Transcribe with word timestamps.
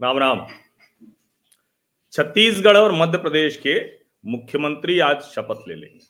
राम 0.00 0.18
राम। 0.18 0.46
छत्तीसगढ़ 2.12 2.76
और 2.76 2.92
मध्य 2.92 3.18
प्रदेश 3.18 3.56
के 3.56 3.98
मुख्यमंत्री 4.26 4.98
आज 5.00 5.20
शपथ 5.20 5.68
ले 5.68 5.74
लेंगे। 5.74 6.04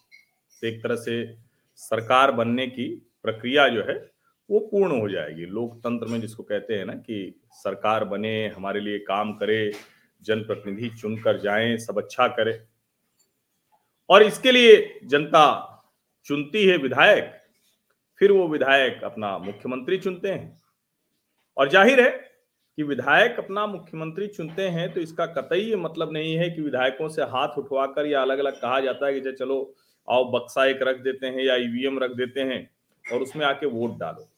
तो 0.62 0.66
एक 0.66 0.82
तरह 0.82 0.96
से 0.96 1.36
सरकार 1.76 2.30
बनने 2.32 2.66
की 2.66 3.12
प्रक्रिया 3.22 3.68
जो 3.68 3.82
है, 3.82 4.10
वो 4.50 4.58
पूर्ण 4.60 5.00
हो 5.00 5.08
जाएगी। 5.08 5.46
लोकतंत्र 5.46 6.06
में 6.06 6.20
जिसको 6.20 6.42
कहते 6.42 6.74
हैं 6.74 6.84
ना 6.84 6.92
कि 6.92 7.40
सरकार 7.52 8.04
बने, 8.04 8.48
हमारे 8.48 8.80
लिए 8.80 8.98
काम 8.98 9.32
करे 9.32 9.72
जनप्रतिनिधि 10.26 10.88
चुनकर 10.90 11.40
जाएँ, 11.40 11.76
सब 11.78 11.98
अच्छा 11.98 12.26
करे। 12.30 12.60
और 14.10 14.22
इसके 14.22 14.52
लिए 14.52 15.00
जनता 15.06 15.46
चुनती 16.26 16.64
है 16.66 16.76
विधायक, 16.78 17.32
फिर 18.20 18.32
वो 18.32 18.46
विधायक 18.48 19.02
अपना 19.04 19.36
मुख्यमंत्री 19.38 19.98
चुनते 19.98 20.28
हैं। 20.28 20.60
और 21.56 21.68
ज़ाहिर 21.68 22.00
है 22.00 22.10
कि 22.78 22.82
विधायक 22.82 23.38
अपना 23.38 23.66
मुख्यमंत्री 23.66 24.26
चुनते 24.28 24.62
हैं 24.68 24.92
तो 24.94 25.00
इसका 25.00 25.26
कतई 25.28 25.58
ये 25.60 25.76
मतलब 25.76 26.12
नहीं 26.12 26.34
है 26.34 26.48
कि 26.50 26.62
विधायकों 26.62 27.08
से 27.08 27.22
हाथ 27.24 27.58
उठवाकर 27.58 28.06
या 28.06 28.22
अलग 28.22 28.38
अलग 28.38 28.60
कहा 28.60 28.80
जाता 28.80 29.06
है 29.06 29.20
कि 29.20 29.32
चलो 29.32 29.58
आओ 30.08 30.24
बक्सा 30.32 30.64
एक 30.66 30.82
रख 30.82 30.96
देते 31.00 31.26
हैं 31.26 31.42
या 31.42 31.54
ईवीएम 31.58 31.98
रख 31.98 32.10
देते 32.12 32.40
हैं 32.42 32.68
और 33.04 33.22
उसमें 33.22 33.44
आके 33.46 33.66
वोट 33.68 33.98
डालो। 33.98 34.28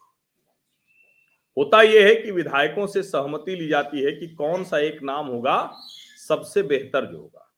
होता 1.56 1.80
यह 1.82 2.06
है 2.06 2.14
कि 2.14 2.30
विधायकों 2.30 2.86
से 2.86 3.02
सहमति 3.02 3.54
ली 3.56 3.68
जाती 3.68 4.02
है 4.02 4.12
कि 4.12 4.26
कौन 4.28 4.64
सा 4.64 4.78
एक 4.78 5.02
नाम 5.02 5.26
होगा, 5.26 5.72
सबसे 6.18 6.62
बेहतर 6.62 7.06
जो 7.06 7.18
होगा। 7.18 7.52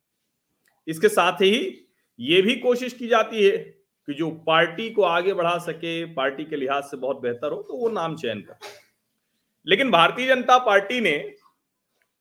इसके 0.87 1.09
साथ 1.09 1.43
ही 1.43 1.85
ये 2.19 2.43
भी 2.43 2.55
कोशिश 2.57 2.93
की 2.93 3.09
जाती 3.09 3.45
है 3.45 3.57
कि 3.57 4.15
जो 4.15 4.31
पार्टी 4.47 4.91
को 4.91 5.03
आगे 5.03 5.35
बढ़ा 5.35 5.57
सके, 5.59 6.05
पार्टी 6.15 6.45
के 6.45 6.57
लिहाज 6.57 6.85
से 6.85 6.97
बहुत 6.97 7.21
बेहतर 7.21 7.53
हो 7.53 7.63
तो 7.63 7.77
वो 7.77 7.89
नाम 7.91 8.17
चयन 8.17 8.41
कर। 8.41 8.57
लेकिन 9.67 9.91
भारतीय 9.91 10.27
जनता 10.27 10.59
पार्टी 10.59 11.01
ने 11.01 11.17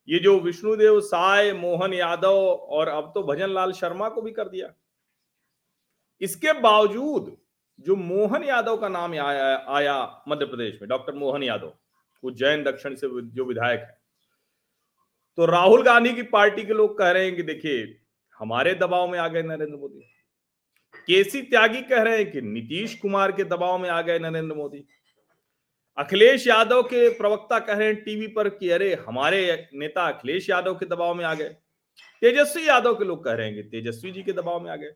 ये 0.08 0.20
जो 0.20 0.40
विष्णुदेव 0.40 1.00
साय, 1.02 1.52
मोहन 1.54 1.94
यादव 1.94 2.36
और 2.36 2.88
अब 2.88 3.12
तो 3.16 3.24
भजन 3.24 3.50
लाल 3.50 3.72
शर्मा 3.72 4.10
को 4.10 4.22
भी 4.22 4.32
कर 4.32 4.50
दिया। 4.50 4.74
इसके 6.22 6.54
बावजूद 6.54 7.36
जो 7.80 7.96
मोहन 7.96 8.44
यादव 8.44 8.78
का 8.78 8.88
नाम 8.90 9.12
आया 9.12 9.66
आया 9.70 10.24
मध्य 10.28 10.46
प्रदेश 10.46 10.80
में, 10.82 10.90
डॉक्टर 10.90 11.14
मोहन 11.14 11.44
यादव 11.44 11.74
उज्जैन 12.24 12.64
दक्षिण 12.64 12.96
से 12.96 13.08
जो 13.22 13.46
विधायक 13.46 13.80
है। 13.80 13.98
तो 15.38 15.46
राहुल 15.46 15.84
गांधी 15.84 16.14
की 16.14 16.22
पार्टी 16.22 16.64
के 16.64 16.74
लोग 16.74 16.98
कह 16.98 17.12
रहे 17.12 17.26
हैं 17.26 17.36
कि 17.36 17.44
देखिए, 17.44 18.00
हमारे 18.40 18.74
दबाव 18.74 19.08
में 19.08 19.20
आ 19.20 19.28
गए 19.28 19.42
नरेंद्र 19.42 19.76
मोदी। 19.76 20.00
केसी 21.08 21.42
त्यागी 21.42 21.82
कह 21.82 22.02
रहे 22.02 22.18
हैं 22.18 22.32
कि 22.32 22.42
नीतीश 22.42 22.96
कुमार 22.96 23.32
के 23.32 23.44
दबाव 23.44 23.78
में 23.78 23.90
आ 23.90 24.02
गए 24.02 24.20
नरेंद्र 24.20 24.56
मोदी। 24.56 24.88
अखिलेश 25.98 26.48
यादव 26.48 26.82
के 26.84 27.10
प्रवक्ता 27.10 27.60
कह 27.60 27.74
रहे 27.74 27.88
हैं 27.88 28.04
टीवी 28.04 28.28
पर 28.28 28.50
कि 28.50 28.70
अरे, 28.70 28.94
हमारे 28.94 29.70
नेता 29.74 30.08
अखिलेश 30.08 30.50
यादव 30.50 30.76
के 30.76 30.86
दबाव 30.86 31.16
में 31.16 31.26
आ 31.26 31.34
गए। 31.34 31.50
तेजस्वी 32.22 32.68
यादव 32.68 32.96
के 32.96 33.06
लोग 33.06 33.24
कह 33.24 33.34
रहे 33.34 33.48
हैं 33.48 33.56
कि 33.56 33.64
तेजस्वी 33.64 34.12
जी 34.12 34.24
के 34.24 34.34
दबाव 34.34 34.60
में 34.60 34.72
आ 34.72 34.76
गए। 34.76 34.92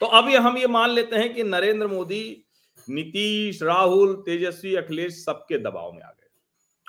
तो 0.00 0.06
अब 0.06 0.28
हम 0.28 0.58
ये 0.58 0.66
मान 0.66 0.90
लेते 0.90 1.16
हैं 1.16 1.32
कि 1.34 1.42
नरेंद्र 1.44 1.86
मोदी, 1.86 2.44
नीतीश, 2.88 3.62
राहुल, 3.62 4.14
तेजस्वी, 4.26 4.74
अखिलेश 4.74 5.24
सबके 5.24 5.58
दबाव 5.58 5.92
में 5.92 6.02
आ 6.02 6.08
गए। 6.08 6.28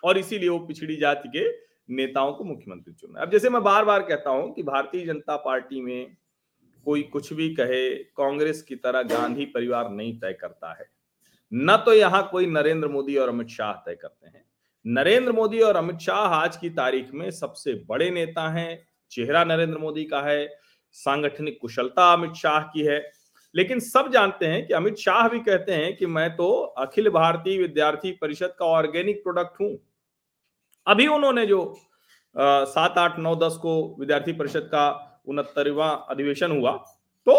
और 0.04 0.18
इसीलिए 0.18 0.50
वो 0.50 0.60
पिछड़ी 0.60 0.96
जाति 0.96 1.30
के 1.30 1.48
नेताओं 1.96 2.34
को 2.34 2.44
मुख्यमंत्री 2.44 2.94
चुन 2.94 3.16
अब 3.16 3.32
जैसे 3.32 3.50
मैं 3.50 3.64
बार 3.64 3.86
बार 3.86 4.02
कहता 4.02 4.30
हूँ 4.30 4.54
कि 4.54 4.64
भारतीय 4.64 5.06
जनता 5.06 5.36
पार्टी 5.38 5.82
में 5.82 6.16
कोई 6.86 7.02
कुछ 7.04 7.32
भी 7.34 7.50
कहे, 7.56 7.90
कांग्रेस 7.96 8.62
की 8.62 8.76
तरह 8.76 9.02
गांधी 9.02 9.46
परिवार 9.46 9.90
नहीं 9.90 10.14
तय 10.20 10.34
करता 10.34 10.74
है। 10.74 10.86
न 11.52 11.76
तो 11.86 11.94
यहाँ 11.94 12.28
कोई 12.32 12.46
नरेंद्र 12.46 12.88
मोदी 12.88 13.16
और 13.18 13.30
अमित 13.30 13.48
शाह 13.48 13.74
तय 13.86 13.96
करते 13.96 14.28
हैं। 14.28 14.44
नरेंद्र 14.86 15.32
मोदी 15.32 15.60
और 15.60 15.76
अमित 15.76 16.00
शाह 16.00 16.36
आज 16.36 16.58
की 16.58 16.70
तारीख 16.70 17.12
में 17.14 17.30
सबसे 17.32 17.74
बड़े 17.90 18.10
नेता 18.10 18.48
हैं, 18.50 18.88
चेहरा 19.12 19.44
नरेंद्र 19.44 19.78
मोदी 19.78 20.06
का 20.06 20.22
है 20.22 20.46
सांगठनिक 20.96 21.58
कुशलता 21.62 22.12
अमित 22.14 22.34
शाह 22.34 22.60
की 22.64 22.86
है। 22.86 23.02
लेकिन 23.56 23.80
सब 23.80 24.12
जानते 24.12 24.46
हैं 24.46 24.66
कि 24.68 24.74
अमित 24.74 24.98
शाह 24.98 25.28
भी 25.30 25.40
कहते 25.42 25.74
हैं 25.74 25.96
कि 25.98 26.06
मैं 26.08 26.30
तो 26.36 26.50
अखिल 26.78 27.10
भारतीय 27.10 27.58
विद्यार्थी 27.58 28.12
परिषद 28.12 28.56
का 28.60 28.66
ऑर्गेनिक 28.68 29.22
प्रोडक्ट 29.24 29.62
हूँ। 29.62 29.78
अभी 30.88 31.08
उन्होंने 31.08 31.46
जो 31.46 31.62
सात, 32.36 32.98
आठ, 32.98 33.18
नौ, 33.20 33.36
दस 33.38 33.58
को 33.58 33.96
विद्यार्थी 34.00 34.34
परिषद 34.34 34.70
का 34.72 35.22
उनहत्तरवा 35.28 35.90
अधिवेशन 36.10 36.52
हुआ 36.52 36.72
तो 37.28 37.34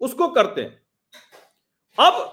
उसको 0.00 0.28
करते 0.28 0.60
हैं। 0.60 0.82
अब 1.98 2.30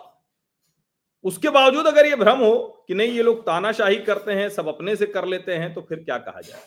उसके 1.26 1.50
बावजूद 1.50 1.88
अगर 1.88 2.06
ये 2.06 2.16
भ्रम 2.16 2.40
हो 2.40 2.86
कि 2.88 2.94
नहीं, 2.94 3.12
ये 3.12 3.24
लोग 3.24 3.42
तानाशाही 3.42 3.98
करते 4.00 4.32
हैं, 4.32 4.48
सब 4.50 4.68
अपने 4.68 4.96
से 4.96 5.06
कर 5.08 5.26
लेते 5.26 5.56
हैं 5.56 5.74
तो 5.74 5.82
फिर 5.82 6.00
क्या 6.00 6.18
कहा 6.20 6.42
जाए? 6.42 6.62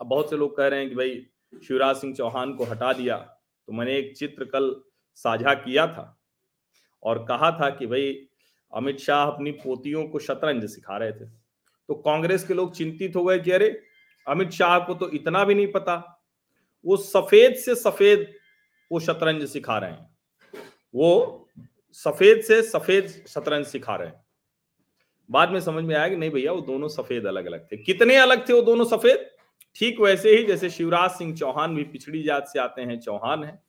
अब 0.00 0.06
बहुत 0.06 0.30
से 0.30 0.36
लोग 0.36 0.56
कह 0.56 0.66
रहे 0.66 0.80
हैं 0.80 0.88
कि 0.88 0.94
भाई 0.96 1.26
शिवराज 1.62 1.96
सिंह 1.96 2.14
चौहान 2.14 2.54
को 2.54 2.64
हटा 2.64 2.92
दिया 2.92 3.16
तो 3.16 3.72
मैंने 3.72 3.96
एक 3.96 4.16
चित्र 4.16 4.44
कल 4.44 4.82
साझा 5.14 5.54
किया 5.54 5.86
था 5.86 6.20
और 7.02 7.24
कहा 7.24 7.50
था 7.50 7.70
कि 7.70 7.86
भाई, 7.86 8.28
अमित 8.72 8.98
शाह 8.98 9.26
अपनी 9.26 9.50
पोतियों 9.50 10.06
को 10.08 10.18
शतरंज 10.18 10.64
सिखा 10.70 10.96
रहे 10.96 11.12
थे। 11.12 11.24
तो 11.88 11.94
कांग्रेस 11.94 12.44
के 12.44 12.54
लोग 12.54 12.74
चिंतित 12.74 13.16
हो 13.16 13.24
गए 13.24 13.38
कि 13.38 13.50
अरे, 13.50 13.82
अमित 14.28 14.50
शाह 14.50 14.78
को 14.78 14.94
तो 14.94 15.10
इतना 15.10 15.44
भी 15.44 15.54
नहीं 15.54 15.72
पता। 15.72 16.22
वो 16.84 16.96
सफ़ेद 16.96 17.54
से 17.54 17.74
सफ़ेद 17.74 18.34
वो 18.92 19.00
शतरंज 19.00 19.48
सिखा 19.48 19.78
रहे 19.78 19.90
हैं। 19.90 20.16
वो 20.94 21.48
सफ़ेद 21.92 22.40
से 22.40 22.62
सफ़ेद 22.62 23.24
शतरंज 23.28 23.66
सिखा 23.66 23.96
रहे 23.96 24.08
हैं। 24.08 24.24
बाद 25.30 25.50
में 25.50 25.60
समझ 25.60 25.84
में 25.84 25.94
आया 25.94 26.08
कि 26.08 26.16
नहीं 26.16 26.30
भैया, 26.30 26.52
वो 26.52 26.60
दोनों 26.60 26.88
सफ़ेद 26.88 27.26
अलग 27.26 27.46
अलग 27.46 27.72
थे। 27.72 27.76
कितने 27.76 28.16
अलग 28.16 28.48
थे 28.48 28.52
वो 28.52 28.62
दोनों 28.62 28.84
सफ़ेद? 28.84 29.30
ठीक 29.76 30.00
वैसे 30.00 30.36
ही 30.36 30.44
जैसे 30.44 30.70
शिवराज 30.70 31.10
सिंह 31.10 31.34
चौहान 31.36 31.74
भी 31.76 31.84
पिछड़ी 31.84 32.22
जात 32.22 32.46
से 32.46 32.58
आते 32.58 32.82
हैं, 32.82 32.98
चौहान 33.00 33.44
है, 33.44 33.62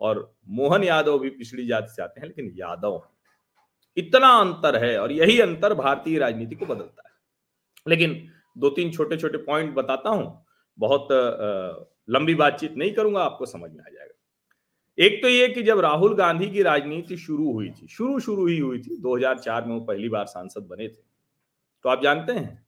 और 0.00 0.34
मोहन 0.50 0.84
यादव 0.84 1.18
भी 1.18 1.30
पिछड़ी 1.30 1.66
जात 1.66 1.88
से 1.88 2.02
आते 2.02 2.20
हैं, 2.20 2.26
लेकिन 2.28 2.52
यादव 2.56 3.02
इतना 3.96 4.28
अंतर 4.30 4.76
है 4.84 4.98
और 4.98 5.12
यही 5.12 5.38
अंतर 5.40 5.74
भारतीय 5.74 6.18
राजनीति 6.18 6.54
को 6.54 6.66
बदलता 6.66 7.08
है। 7.08 7.14
लेकिन 7.86 8.16
दो 8.58 8.70
तीन 8.70 8.90
छोटे 8.92 9.16
छोटे 9.16 9.38
पॉइंट 9.40 9.74
बताता 9.74 10.10
हूँ, 10.10 10.44
बहुत 10.78 11.08
लंबी 12.10 12.34
बातचीत 12.34 12.74
नहीं 12.76 12.92
करूँगा, 12.94 13.20
आपको 13.20 13.46
समझ 13.46 13.70
में 13.70 13.80
आ 13.80 13.90
जाएगा। 13.90 14.08
एक 14.98 15.22
तो 15.22 15.28
ये 15.28 15.48
कि 15.48 15.62
जब 15.62 15.80
राहुल 15.80 16.14
गांधी 16.14 16.46
की 16.50 16.62
राजनीति 16.62 17.16
शुरू 17.16 17.52
हुई 17.52 17.68
थी 17.70 17.86
शुरू 17.88 18.18
शुरू 18.20 18.46
ही 18.46 18.58
हुई 18.58 18.78
थी 18.78 18.96
2004 19.02 19.66
में 19.66 19.74
वो 19.74 19.80
पहली 19.80 20.08
बार 20.08 20.26
सांसद 20.26 20.66
बने 20.70 20.88
थे 20.88 21.02
तो 21.84 21.88
आप 21.88 22.02
जानते 22.02 22.32
हैं 22.32 22.66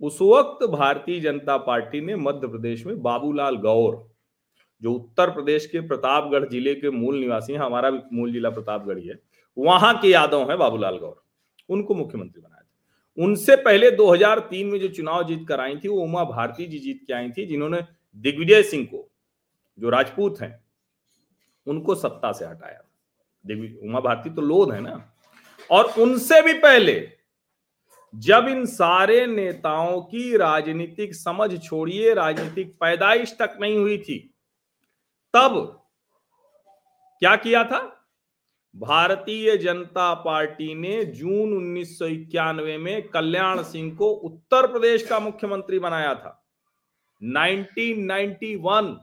उस 0.00 0.18
वक्त 0.22 0.66
भारतीय 0.66 1.20
जनता 1.20 1.56
पार्टी 1.56 2.00
ने 2.00 2.16
मध्य 2.16 2.48
प्रदेश 2.48 2.86
में 2.86 3.02
बाबूलाल 3.02 3.56
गौर, 3.56 4.08
जो 4.82 4.92
उत्तर 4.92 5.30
प्रदेश 5.30 5.66
के 5.66 5.80
प्रतापगढ़ 5.80 6.48
ज़िले 6.48 6.74
के 6.74 6.90
मूल 6.90 7.18
निवासी 7.20 7.52
हैं, 7.52 7.60
हमारा 7.60 7.90
भी 7.90 8.16
मूल 8.16 8.32
जिला 8.32 8.50
प्रतापगढ़ 8.50 8.98
ही 8.98 9.08
है, 9.08 9.20
वहाँ 9.58 9.98
के 9.98 10.08
यादव 10.08 10.50
हैं 10.50 10.58
बाबूलाल 10.58 10.96
गौर। 10.96 11.22
उनको 11.68 11.94
मुख्यमंत्री 11.94 12.42
बनाया 12.42 12.62
था। 12.62 13.24
उनसे 13.24 13.56
पहले 13.56 13.90
2003 13.90 14.66
में 14.66 14.80
जो 14.80 14.88
चुनाव 14.88 15.26
जीत 15.26 15.46
कर 15.48 15.60
आई 15.60 15.76
थी, 15.76 15.88
वो 15.88 16.00
उमा 16.00 16.24
भारती 16.24 16.66
जी 16.66 16.78
जीत 16.78 17.04
के 17.06 17.12
आई 17.12 17.30
थी, 17.30 17.46
जिन्होंने 17.46 17.82
दिग्विजय 18.16 18.62
सिंह 18.62 18.86
को, 18.86 19.10
जो 19.78 19.90
राजपूत 19.90 20.40
हैं, 20.40 20.64
उनको 21.66 21.94
सत्ता 21.94 22.32
से 22.32 22.44
हटाया 22.44 22.84
देवी 23.46 23.78
उमा 23.82 24.00
भारती 24.00 24.30
तो 24.30 24.42
लोध 24.42 24.72
है 24.72 24.80
ना? 24.80 25.12
और 25.70 25.84
उनसे 25.98 26.42
भी 26.42 26.52
पहले 26.52 27.17
जब 28.14 28.46
इन 28.48 28.64
सारे 28.66 29.26
नेताओं 29.26 30.00
की 30.00 30.36
राजनीतिक 30.36 31.14
समझ 31.14 31.62
छोड़िए, 31.62 32.14
राजनीतिक 32.14 32.74
पैदाइश 32.74 33.36
तक 33.38 33.56
नहीं 33.60 33.78
हुई 33.78 33.98
थी, 33.98 34.18
तब 35.34 35.84
क्या 37.22 37.36
किया 37.36 37.64
था? 37.64 37.94
भारतीय 38.76 39.56
जनता 39.56 40.12
पार्टी 40.14 40.74
ने 40.74 41.04
जून 41.04 41.52
उन्नीस 41.54 41.98
सौ 41.98 42.06
इक्यानवे 42.06 42.76
में 42.78 43.08
कल्याण 43.08 43.62
सिंह 43.62 43.94
को 43.96 44.10
उत्तर 44.10 44.66
प्रदेश 44.66 45.06
का 45.06 45.18
मुख्यमंत्री 45.20 45.78
बनाया 45.78 46.14
था। 46.14 46.34
1991 47.22 48.94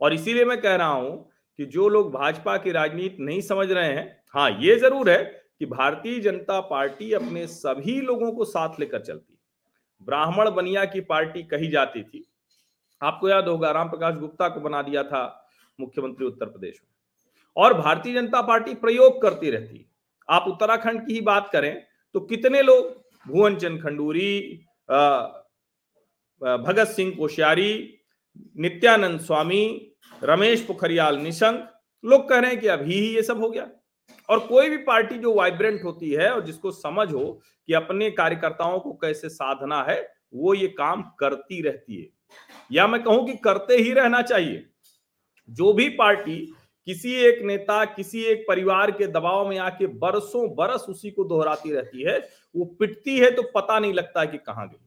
और 0.00 0.14
इसीलिए 0.14 0.44
मैं 0.44 0.60
कह 0.60 0.74
रहा 0.74 0.88
हूँ 0.88 1.30
कि 1.58 1.64
जो 1.66 1.88
लोग 1.88 2.12
भाजपा 2.12 2.56
की 2.56 2.72
राजनीति 2.72 3.22
नहीं 3.22 3.40
समझ 3.40 3.70
रहे 3.70 3.92
हैं 3.92 4.22
हाँ 4.34 4.50
ये 4.60 4.76
ज़रूर 4.76 5.10
है 5.10 5.41
कि 5.62 5.66
भारतीय 5.66 6.18
जनता 6.20 6.58
पार्टी 6.60 7.12
अपने 7.12 7.46
सभी 7.46 8.00
लोगों 8.00 8.30
को 8.32 8.44
साथ 8.44 8.78
लेकर 8.80 9.00
चलती 9.00 9.38
ब्राह्मण 10.02 10.50
बनिया 10.50 10.84
की 10.84 11.00
पार्टी 11.02 11.42
कही 11.42 11.68
जाती 11.70 12.02
थी। 12.02 12.24
आपको 13.00 13.28
याद 13.28 13.48
होगा, 13.48 13.70
राम 13.70 13.88
प्रकाश 13.88 14.14
गुप्ता 14.14 14.48
को 14.48 14.60
बना 14.60 14.80
दिया 14.82 15.02
था 15.02 15.20
मुख्यमंत्री 15.78 16.26
उत्तर 16.26 16.46
प्रदेश 16.46 16.80
में। 16.82 16.88
और 17.56 17.74
भारतीय 17.74 18.14
जनता 18.14 18.40
पार्टी 18.42 18.74
प्रयोग 18.76 19.20
करती 19.22 19.50
रहती 19.50 19.84
आप 20.28 20.44
उत्तराखंड 20.48 21.06
की 21.06 21.14
ही 21.14 21.20
बात 21.20 21.48
करें 21.52 21.82
तो 22.14 22.20
कितने 22.22 22.62
लोग? 22.62 22.88
भुवन 23.26 23.56
चंद 23.56 23.82
खंडूरी 23.82 24.66
भगत 26.42 26.88
सिंह 26.88 27.14
कोश्यारी, 27.18 28.00
नित्यानंद 28.56 29.20
स्वामी, 29.20 29.94
रमेश 30.22 30.66
पोखरियाल 30.66 31.18
निशंक, 31.18 31.68
लोग 32.04 32.28
कह 32.28 32.38
रहे 32.38 32.50
हैं 32.50 32.60
कि 32.60 32.66
अभी 32.68 32.94
ही 32.94 33.14
ये 33.14 33.22
सब 33.22 33.40
हो 33.40 33.50
गया। 33.50 33.68
और 34.28 34.40
कोई 34.40 34.68
भी 34.68 34.76
पार्टी 34.76 35.18
जो 35.18 35.34
वाइब्रेंट 35.34 35.84
होती 35.84 36.10
है 36.10 36.34
और 36.34 36.44
जिसको 36.44 36.70
समझ 36.70 37.12
हो 37.12 37.40
कि 37.66 37.74
अपने 37.74 38.10
कार्यकर्ताओं 38.10 38.80
को 38.80 38.92
कैसे 38.92 39.28
साधना 39.28 39.82
है, 39.82 40.14
वो 40.34 40.54
ये 40.54 40.68
काम 40.68 41.02
करती 41.02 41.62
रहती 41.62 42.02
है। 42.02 42.08
या 42.72 42.86
मैं 42.86 43.02
कहूँ 43.02 43.26
कि 43.26 43.32
करते 43.32 43.76
ही 43.76 43.92
रहना 43.92 44.22
चाहिए। 44.22 44.66
जो 45.50 45.72
भी 45.72 45.88
पार्टी, 45.88 46.54
किसी 46.86 47.14
एक 47.14 47.42
नेता, 47.42 47.84
किसी 47.84 48.22
एक 48.22 48.44
परिवार 48.48 48.90
के 48.90 49.06
दबाव 49.06 49.48
में 49.48 49.58
आके 49.58 49.86
बरसों 49.86 50.54
बरस 50.54 50.86
उसी 50.88 51.10
को 51.10 51.24
दोहराती 51.24 51.72
रहती 51.72 52.02
है, 52.02 52.28
वो 52.56 52.64
पिटती 52.64 53.18
है 53.18 53.30
तो 53.30 53.42
पता 53.42 53.78
नहीं 53.78 53.92
लगता 53.92 54.24
कि 54.24 54.38
कहाँ 54.38 54.68
गई। 54.68 54.86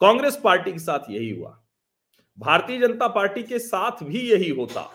कांग्रेस 0.00 0.40
पार्टी 0.44 0.72
के 0.72 0.78
साथ 0.78 1.10
यही 1.10 1.30
हुआ। 1.30 1.60
भारतीय 2.38 2.78
जनता 2.78 3.08
पार्टी 3.08 3.42
के 3.42 3.58
साथ 3.58 4.02
भी 4.02 4.20
यही 4.20 4.50
होता। 4.50 4.90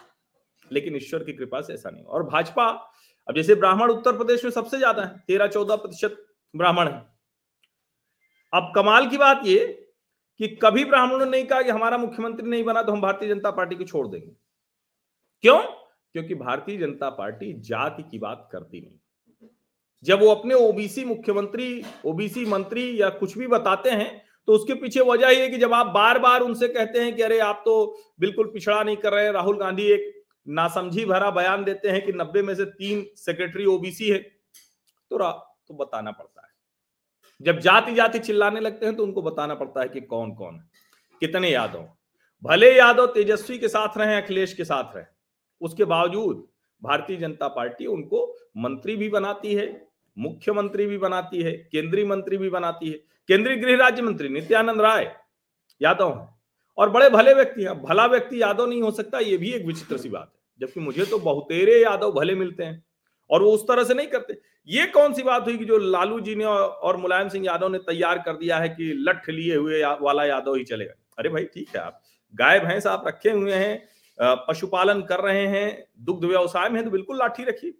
लेकिन 0.71 0.95
ईश्वर 0.95 1.23
की 1.23 1.33
कृपा 1.33 1.61
से 1.61 1.73
ऐसा 1.73 1.89
नहीं 1.89 2.03
और 2.03 2.23
भाजपा, 2.25 2.65
अब 3.27 3.35
जैसे 3.35 3.55
ब्राह्मण 3.55 3.91
उत्तर 3.91 4.17
प्रदेश 4.17 4.43
में 4.43 4.51
सबसे 4.51 4.77
ज़्यादा 4.77 5.03
है, 5.03 5.23
तेरह 5.27 5.47
चौदह 5.47 5.75
प्रतिशत 5.75 6.25
ब्राह्मण 6.53 6.87
है। 6.87 7.05
अब 8.53 8.71
कमाल 8.75 9.07
की 9.09 9.17
बात 9.17 9.41
ये 9.45 9.65
कि 10.39 10.47
कभी 10.61 10.83
ब्राह्मणों 10.85 11.19
ने 11.19 11.31
नहीं 11.31 11.45
कहा 11.45 11.61
कि 11.61 11.69
हमारा 11.69 11.97
मुख्यमंत्री 11.97 12.49
नहीं 12.49 12.63
बना 12.63 12.81
तो 12.81 12.91
हम 12.91 13.01
भारतीय 13.01 13.29
जनता 13.29 13.51
पार्टी 13.51 13.75
को 13.75 13.83
छोड़ 13.83 14.07
देंगे। 14.07 14.31
क्यों? 15.43 15.59
क्योंकि 16.15 16.35
भारतीय 16.35 16.77
जनता 16.77 17.09
पार्टी 17.11 17.51
जाति 17.61 18.03
की 18.03 18.19
बात 18.19 18.47
करती 18.51 18.81
नहीं। 18.81 19.49
जब 20.05 20.19
वो 20.19 20.29
अपने 20.29 20.55
ओबीसी 20.55 21.03
मुख्यमंत्री, 21.05 21.83
ओबीसी 22.05 22.45
मंत्री 22.45 23.01
या 23.01 23.09
कुछ 23.11 23.37
भी 23.37 23.47
बताते 23.47 23.89
हैं 23.91 24.23
तो 24.47 24.53
उसके 24.53 24.73
पीछे 24.73 25.01
वजह 25.01 25.29
ये 25.29 25.47
कि 25.49 25.57
जब 25.57 25.73
आप 25.73 25.85
बार 25.87 26.19
बार 26.19 26.41
उनसे 26.41 26.67
कहते 26.67 26.99
हैं 26.99 27.15
कि 27.15 27.21
अरे 27.21 27.39
आप 27.39 27.61
तो 27.65 27.75
बिल्कुल 28.19 28.47
पिछड़ा 28.47 28.81
नहीं 28.83 28.97
कर 28.97 29.13
रहे 29.13 29.31
राहुल 29.31 29.57
गांधी 29.57 29.83
एक 29.83 30.14
नासमझी 30.47 31.05
भरा 31.05 31.29
बयान 31.31 31.63
देते 31.63 31.89
हैं 31.89 32.05
कि 32.05 32.13
नब्बे 32.13 32.41
में 32.41 32.53
से 32.55 32.65
तीन 32.65 33.05
सेक्रेटरी 33.15 33.65
ओबीसी 33.65 34.09
है। 34.09 34.17
तो 34.17 35.17
तो 35.67 35.73
बताना 35.73 36.11
पड़ता 36.11 36.41
है। 36.41 36.53
जब 37.41 37.59
जाति 37.59 37.93
जाति 37.93 38.19
चिल्लाने 38.19 38.59
लगते 38.59 38.85
हैं 38.85 38.95
तो 38.95 39.03
उनको 39.03 39.21
बताना 39.21 39.55
पड़ता 39.55 39.81
है 39.81 39.89
कि 39.89 40.01
कौन 40.01 40.33
कौन 40.35 40.55
है। 40.55 40.69
कितने 41.21 41.49
यादव 41.49 41.89
भले 42.43 42.77
यादव 42.77 43.05
तेजस्वी 43.05 43.57
के 43.57 43.67
साथ 43.67 43.97
रहे, 43.97 44.21
अखिलेश 44.21 44.53
के 44.53 44.65
साथ 44.65 44.95
रहे, 44.95 45.05
उसके 45.61 45.85
बावजूद 45.85 46.47
भारतीय 46.81 47.17
जनता 47.17 47.47
पार्टी 47.47 47.85
उनको 47.85 48.25
मंत्री 48.57 48.95
भी 48.95 49.09
बनाती 49.09 49.53
है, 49.53 49.87
मुख्यमंत्री 50.17 50.85
भी 50.85 50.97
बनाती 50.97 51.41
है, 51.41 51.51
केंद्रीय 51.71 52.05
मंत्री 52.05 52.37
भी 52.37 52.49
बनाती 52.49 52.89
है। 52.89 52.97
केंद्रीय 53.29 53.57
गृह 53.57 53.77
राज्य 53.77 54.01
मंत्री 54.01 54.29
नित्यानंद 54.29 54.81
राय 54.81 55.15
यादव 55.81 56.27
और 56.77 56.89
बड़े 56.89 57.09
भले 57.09 57.33
व्यक्ति 57.33 57.63
हैं। 57.63 57.81
भला 57.81 58.05
व्यक्ति 58.05 58.41
यादव 58.41 58.65
नहीं 58.65 58.81
हो 58.81 58.91
सकता, 58.91 59.19
ये 59.19 59.37
भी 59.37 59.51
एक 59.51 59.65
विचित्र 59.65 59.97
सी 59.97 60.09
बात 60.09 60.31
जबकि 60.59 60.79
मुझे 60.79 61.05
तो 61.05 61.19
बहुतेरे 61.19 61.81
यादव 61.81 62.11
भले 62.11 62.35
मिलते 62.35 62.63
हैं 62.63 62.83
और 63.29 63.43
वो 63.43 63.51
उस 63.51 63.63
तरह 63.67 63.83
से 63.83 63.93
नहीं 63.93 64.07
करते। 64.07 64.37
ये 64.67 64.85
कौन 64.87 65.13
सी 65.13 65.23
बात 65.23 65.45
हुई 65.45 65.57
कि 65.57 65.65
जो 65.65 65.77
लालू 65.77 66.19
जी 66.19 66.35
ने 66.35 66.45
और 66.45 66.97
मुलायम 66.97 67.29
सिंह 67.29 67.45
यादव 67.45 67.69
ने 67.69 67.77
तैयार 67.79 68.17
कर 68.17 68.37
दिया 68.37 68.57
है 68.57 68.69
कि 68.69 68.91
लठ 68.99 69.29
लिए 69.29 69.55
हुए 69.55 69.79
या, 69.79 69.97
वाला 70.01 70.25
यादव 70.25 70.55
ही 70.55 70.63
चलेगा? 70.63 70.93
अरे 71.17 71.29
भाई 71.29 71.43
ठीक 71.45 71.75
है 71.75 71.81
आप 71.81 72.01
गाय 72.33 72.59
भैंस 72.59 72.87
आप 72.87 73.07
रखे 73.07 73.31
हुए 73.31 73.53
हैं 73.53 73.87
पशुपालन 74.47 75.01
कर 75.01 75.19
रहे 75.19 75.45
हैं 75.47 75.67
दुग्ध 75.99 76.25
व्यवसाय 76.25 76.69
में 76.69 76.77
है 76.79 76.83
तो 76.85 76.91
बिल्कुल 76.91 77.17
लाठी 77.17 77.43
रखिए 77.43 77.73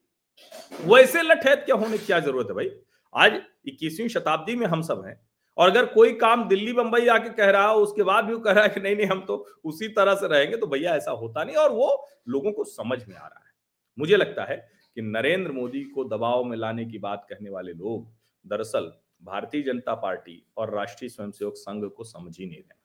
वैसे 0.86 1.21
लठैत 1.21 1.63
क्या 1.66 1.75
होने 1.75 1.98
की 1.98 2.06
क्या 2.06 2.19
ज़रूरत 2.19 2.48
है 2.50 2.56
भाई? 2.56 2.69
आज 3.13 3.42
इक्कीसवीं 3.66 4.07
शताब्दी 4.07 4.56
में 4.56 4.66
हम 4.68 4.81
सब 4.81 5.04
हैं 5.06 5.19
और 5.57 5.69
अगर 5.69 5.86
कोई 5.86 6.13
काम 6.16 6.48
दिल्ली 6.48 6.74
बंबई 6.74 7.07
आके 7.07 7.30
कह 7.31 7.50
रहा 7.50 7.68
हो, 7.68 7.81
उसके 7.81 8.04
बाद 8.04 8.25
भी 8.25 8.34
वो 8.34 8.40
कह 8.40 8.52
रहा 8.52 8.63
है 8.63 8.69
कि 8.69 8.80
नहीं 8.80 8.96
नहीं, 8.96 9.07
हम 9.07 9.24
तो 9.28 9.36
उसी 9.63 9.88
तरह 9.90 10.16
से 10.16 10.28
रहेंगे 10.28 10.57
तो 10.57 10.68
भैया 10.68 10.96
ऐसा 10.96 11.12
होता 11.13 11.44
नहीं। 11.44 11.56
और 11.56 11.72
वो 11.72 12.07
लोगों 12.30 12.52
को 12.52 12.63
समझ 12.63 12.98
में 13.07 13.16
आ 13.16 13.19
रहा 13.19 13.40
है। 13.40 13.54
मुझे 13.98 14.18
लगता 14.18 14.44
है 14.44 14.57
कि 14.98 15.02
नरेंद्र 15.02 15.52
मोदी 15.52 15.84
को 15.86 16.04
दबाव 16.07 16.44
में 16.44 16.57
लाने 16.57 16.86
की 16.86 16.98
बात 17.00 17.25
कहने 17.30 17.50
वाले 17.50 17.74
लोग 17.74 18.07
दरअसल 18.46 18.92
भारतीय 19.24 19.62
जनता 19.62 19.94
पार्टी 19.96 20.42
और 20.57 20.74
राष्ट्रीय 20.75 21.10
स्वयंसेवक 21.10 21.54
संघ 21.57 21.84
को 21.88 22.04
समझ 22.04 22.38
ही 22.40 22.46
नहीं 22.46 22.57
रहे 22.57 22.84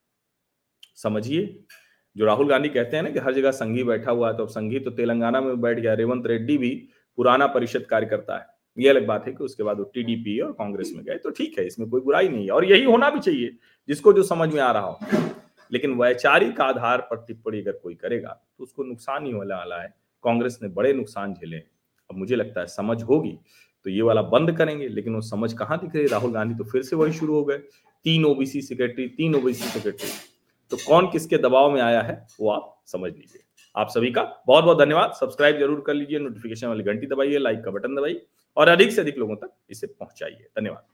समझिए, 0.99 1.65
जो 2.17 2.25
राहुल 2.25 2.49
गांधी 2.49 2.69
कहते 2.69 2.97
हैं 2.97 3.03
ना 3.03 3.11
कि 3.11 3.19
हर 3.19 3.35
जगह 3.35 3.51
संघी 3.53 3.85
बैठा 3.85 4.11
हुआ 4.11 4.29
है 4.29 4.37
तो 4.37 4.47
संघी 4.47 4.81
तो 4.81 4.91
तेलंगाना 4.91 5.41
में 5.41 5.61
बैठ 5.61 5.79
गया, 5.79 5.95
रेवंत 5.95 6.27
रेड्डी 6.27 6.57
भी 6.59 6.71
पुराना 7.19 7.47
परिषद 7.47 7.87
कार्यकर्ता 7.87 8.39
है। 8.39 8.47
ये 8.77 8.89
अलग 8.89 9.07
बात 9.07 9.27
है 9.27 9.33
कि 9.33 9.45
उसके 9.45 9.63
बाद 9.63 9.79
वो 9.79 9.85
टीडीपी 9.95 10.39
और 10.41 10.53
कांग्रेस 10.55 10.93
में 10.97 11.05
गए 11.05 11.17
तो 11.17 11.31
ठीक 11.31 11.59
है, 11.59 11.67
इसमें 11.67 11.89
कोई 11.91 12.01
बुराई 12.01 12.29
नहीं 12.29 12.45
है। 12.45 12.51
और 12.51 12.65
यही 12.65 12.85
होना 12.85 13.11
भी 13.11 13.21
चाहिए, 13.21 13.57
जिसको 13.89 14.13
जो 14.13 14.23
समझ 14.25 14.53
में 14.55 14.61
आ 14.63 14.71
रहा 14.73 14.83
हो। 14.83 14.99
लेकिन 15.73 15.95
वैचारिक 15.95 16.61
आधार 16.61 17.01
पर 17.01 17.25
टिप्पणी 17.27 17.61
अगर 17.61 17.73
कोई 17.75 17.95
करेगा 17.97 18.29
तो 18.59 18.65
उसको 18.65 18.85
नुकसान 18.85 19.27
ही 19.27 19.33
होने 19.33 19.55
वाला 19.55 19.83
है। 19.83 19.95
कांग्रेस 20.25 20.59
ने 20.63 20.69
बड़े 20.71 20.93
नुकसान 20.95 21.35
झेले 21.35 21.57
अब 21.57 22.17
मुझे 22.17 22.37
लगता 22.37 22.61
है 22.61 22.67
समझ 22.69 23.03
होगी 23.03 23.39
तो 23.87 23.91
ये 23.91 24.03
वाला 24.03 24.23
बंद 24.25 24.57
करेंगे, 24.57 24.89
लेकिन 24.89 25.15
वो 25.15 25.21
समझ 25.23 25.53
कहाँ 25.55 25.79
दिख 25.81 25.95
रही 25.97 26.07
राहुल 26.09 26.33
गांधी 26.33 26.55
तो 26.55 26.65
फिर 26.65 26.83
से 26.83 26.97
वही 26.97 27.13
शुरू 27.13 27.35
हो 27.35 27.45
गए। 27.45 27.59
तीन 28.05 28.25
ओबीसी 28.25 28.63
सेक्रेटरी 28.63 29.07
तीन 29.11 29.35
ओबीसी 29.35 29.69
सेक्रेटरी 29.69 30.11
तो 30.71 30.77
कौन 30.79 31.07
किसके 31.13 31.39
दबाव 31.39 31.71
में 31.73 31.81
आया 31.83 32.01
है, 32.03 32.27
वो 32.41 32.51
आप 32.51 32.83
समझ 32.87 33.13
लीजिए। 33.13 33.43
आप 33.75 33.89
सभी 33.91 34.11
का 34.11 34.23
बहुत 34.47 34.65
बहुत 34.65 34.79
धन्यवाद। 34.79 35.13
सब्सक्राइब 35.13 35.59
ज़रूर 35.59 35.83
कर 35.87 35.95
लीजिए। 35.95 36.19
नोटिफिकेशन 36.19 36.67
वाली 36.67 36.83
घंटी 36.85 37.07
दबाइए, 37.07 37.39
लाइक 37.39 37.65
का 37.65 37.71
बटन 37.71 37.95
दबाइए। 37.95 38.27
और 38.61 38.69
अधिक 38.69 38.93
से 38.93 39.01
अधिक 39.01 39.19
लोगों 39.19 39.37
तक 39.37 39.53
इसे 39.71 39.87
पहुंचाइए। 39.87 40.47
धन्यवाद। 40.59 40.85